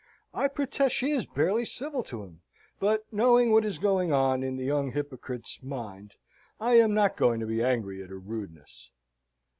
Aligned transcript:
I 0.33 0.47
protest 0.47 0.95
she 0.95 1.11
is 1.11 1.27
barely 1.27 1.63
civil 1.63 2.01
to 2.05 2.23
him; 2.23 2.41
but, 2.79 3.05
knowing 3.13 3.51
what 3.51 3.63
is 3.63 3.77
going 3.77 4.11
on 4.11 4.41
in 4.41 4.57
the 4.57 4.63
young 4.65 4.93
hypocrite's 4.93 5.61
mind, 5.61 6.15
I 6.59 6.73
am 6.79 6.95
not 6.95 7.15
going 7.15 7.39
to 7.39 7.45
be 7.45 7.61
angry 7.61 8.01
at 8.01 8.09
her 8.09 8.17
rudeness." 8.17 8.89